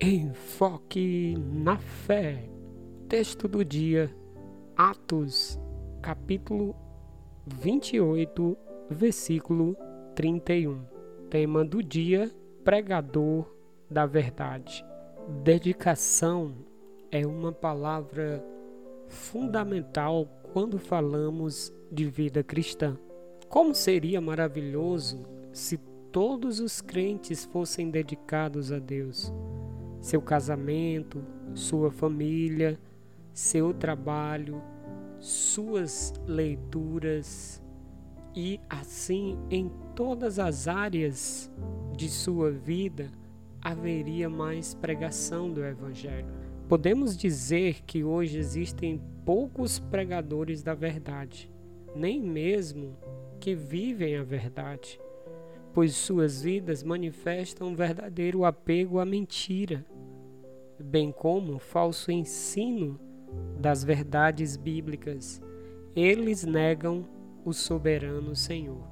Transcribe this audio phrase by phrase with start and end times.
[0.00, 2.44] Enfoque na fé.
[3.08, 4.14] Texto do dia,
[4.76, 5.58] Atos,
[6.02, 6.74] capítulo
[7.46, 8.56] 28,
[8.90, 9.76] versículo
[10.16, 10.84] 31.
[11.30, 12.28] Tema do dia:
[12.64, 13.48] Pregador
[13.88, 14.84] da Verdade.
[15.44, 16.56] Dedicação
[17.10, 18.44] é uma palavra
[19.06, 22.98] fundamental quando falamos de vida cristã.
[23.48, 25.78] Como seria maravilhoso se
[26.10, 29.32] todos os crentes fossem dedicados a Deus
[30.04, 32.78] seu casamento, sua família,
[33.32, 34.60] seu trabalho,
[35.18, 37.62] suas leituras
[38.36, 41.50] e assim em todas as áreas
[41.96, 43.10] de sua vida
[43.62, 46.28] haveria mais pregação do Evangelho.
[46.68, 51.50] Podemos dizer que hoje existem poucos pregadores da verdade,
[51.96, 52.94] nem mesmo
[53.40, 55.00] que vivem a verdade,
[55.74, 59.84] pois suas vidas manifestam um verdadeiro apego à mentira
[60.82, 62.98] bem como falso ensino
[63.58, 65.40] das verdades bíblicas.
[65.94, 67.06] Eles negam
[67.44, 68.82] o soberano Senhor.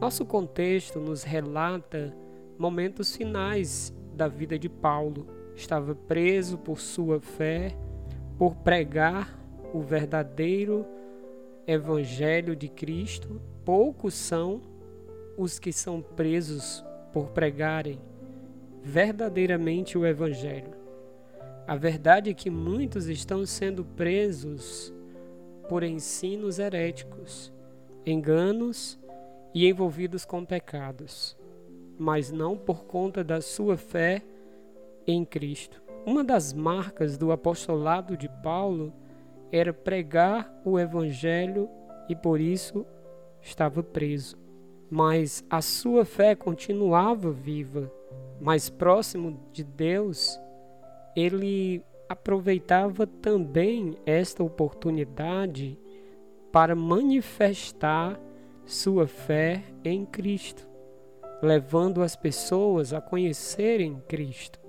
[0.00, 2.14] Nosso contexto nos relata
[2.58, 5.26] momentos finais da vida de Paulo.
[5.54, 7.76] Estava preso por sua fé,
[8.38, 9.38] por pregar
[9.72, 10.84] o verdadeiro
[11.66, 13.40] evangelho de Cristo.
[13.64, 14.60] Poucos são
[15.36, 18.00] os que são presos por pregarem
[18.82, 20.72] verdadeiramente o Evangelho.
[21.66, 24.92] A verdade é que muitos estão sendo presos
[25.68, 27.52] por ensinos heréticos,
[28.04, 28.98] enganos
[29.54, 31.36] e envolvidos com pecados,
[31.98, 34.22] mas não por conta da sua fé
[35.06, 35.82] em Cristo.
[36.04, 38.92] Uma das marcas do apostolado de Paulo
[39.50, 41.70] era pregar o Evangelho
[42.08, 42.84] e por isso
[43.40, 44.43] estava preso.
[44.96, 47.90] Mas a sua fé continuava viva
[48.40, 50.38] mais próximo de Deus,
[51.16, 55.76] ele aproveitava também esta oportunidade
[56.52, 58.20] para manifestar
[58.64, 60.64] sua fé em Cristo,
[61.42, 64.60] levando as pessoas a conhecerem Cristo.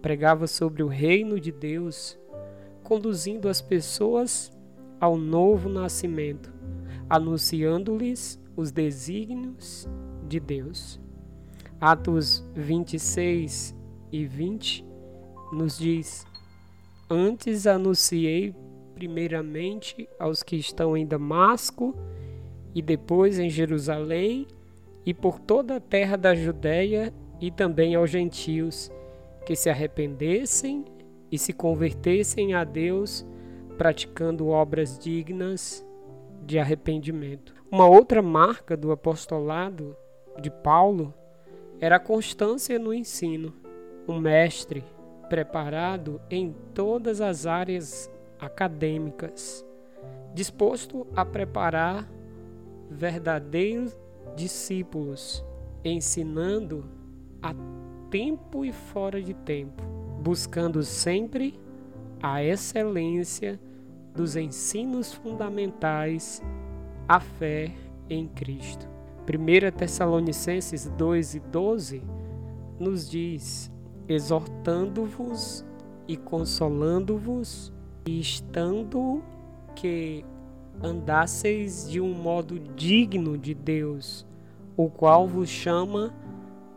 [0.00, 2.18] Pregava sobre o reino de Deus,
[2.82, 4.50] conduzindo as pessoas
[4.98, 6.50] ao novo nascimento,
[7.10, 9.88] anunciando-lhes os desígnios
[10.28, 11.00] de Deus.
[11.80, 13.74] Atos 26
[14.12, 14.84] e 20
[15.52, 16.24] nos diz:
[17.10, 18.54] Antes anunciei
[18.94, 21.94] primeiramente aos que estão em Damasco
[22.74, 24.46] e depois em Jerusalém
[25.04, 28.90] e por toda a terra da Judéia e também aos gentios
[29.44, 30.84] que se arrependessem
[31.30, 33.26] e se convertessem a Deus
[33.76, 35.84] praticando obras dignas
[36.46, 37.54] de arrependimento.
[37.74, 39.96] Uma outra marca do apostolado
[40.40, 41.12] de Paulo
[41.80, 43.52] era a constância no ensino.
[44.06, 44.84] Um mestre
[45.28, 48.08] preparado em todas as áreas
[48.38, 49.66] acadêmicas,
[50.32, 52.08] disposto a preparar
[52.88, 53.98] verdadeiros
[54.36, 55.44] discípulos,
[55.84, 56.84] ensinando
[57.42, 57.52] a
[58.08, 59.82] tempo e fora de tempo,
[60.22, 61.58] buscando sempre
[62.22, 63.58] a excelência
[64.14, 66.40] dos ensinos fundamentais,
[67.08, 67.70] a fé
[68.08, 68.88] em Cristo.
[69.26, 72.02] 1 Tessalonicenses 2 e 12
[72.78, 73.70] nos diz:
[74.08, 75.64] exortando-vos
[76.06, 77.72] e consolando-vos,
[78.06, 79.22] e estando
[79.74, 80.24] que
[80.82, 84.26] andasseis de um modo digno de Deus,
[84.76, 86.12] o qual vos chama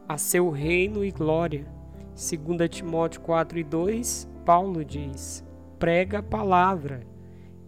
[0.07, 1.67] a seu reino e glória.
[2.15, 5.43] 2 Timóteo 4 e 2, Paulo diz:
[5.77, 7.01] prega a palavra,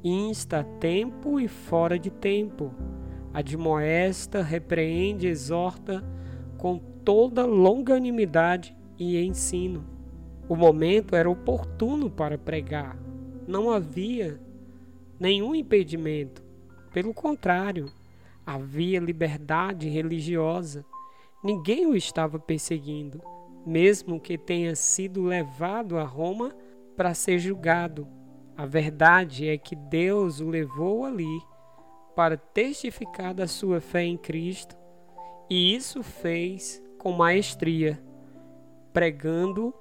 [0.04, 2.74] insta tempo e fora de tempo
[3.34, 6.04] admoesta, repreende, exorta
[6.58, 9.86] com toda longanimidade e ensino.
[10.48, 12.98] O momento era oportuno para pregar.
[13.48, 14.40] Não havia
[15.19, 16.44] nenhum impedimento.
[16.92, 17.92] Pelo contrário,
[18.46, 20.84] havia liberdade religiosa.
[21.44, 23.22] Ninguém o estava perseguindo,
[23.66, 26.54] mesmo que tenha sido levado a Roma
[26.98, 28.07] para ser julgado.
[28.60, 31.42] A verdade é que Deus o levou ali
[32.14, 34.76] para testificar da sua fé em Cristo,
[35.50, 38.04] e isso fez com maestria,
[38.92, 39.74] pregando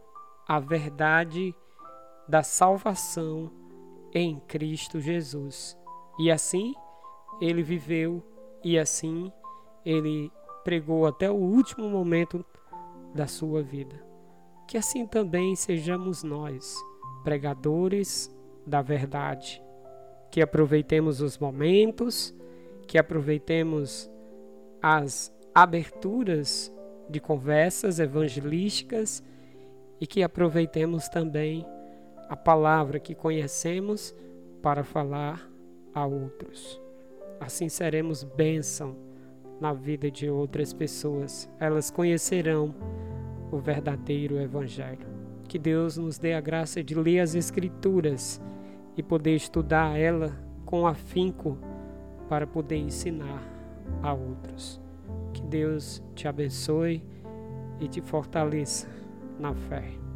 [0.46, 1.52] a verdade
[2.28, 3.50] da salvação
[4.14, 5.76] em Cristo Jesus.
[6.16, 6.72] E assim
[7.40, 8.22] ele viveu
[8.62, 9.32] e assim
[9.84, 10.30] ele
[10.62, 12.46] pregou até o último momento
[13.12, 14.00] da sua vida.
[14.68, 16.76] Que assim também sejamos nós,
[17.24, 18.37] pregadores
[18.68, 19.62] da verdade
[20.30, 22.34] que aproveitemos os momentos,
[22.86, 24.10] que aproveitemos
[24.80, 26.72] as aberturas
[27.08, 29.22] de conversas evangelísticas
[30.00, 31.66] e que aproveitemos também
[32.28, 34.14] a palavra que conhecemos
[34.62, 35.50] para falar
[35.94, 36.80] a outros.
[37.40, 38.96] Assim seremos bênção
[39.60, 41.50] na vida de outras pessoas.
[41.58, 42.74] Elas conhecerão
[43.50, 45.06] o verdadeiro Evangelho.
[45.48, 48.40] Que Deus nos dê a graça de ler as Escrituras
[48.98, 50.36] e poder estudar ela
[50.66, 51.56] com afinco
[52.28, 53.40] para poder ensinar
[54.02, 54.80] a outros.
[55.32, 57.02] Que Deus te abençoe
[57.78, 58.88] e te fortaleça
[59.38, 60.07] na fé.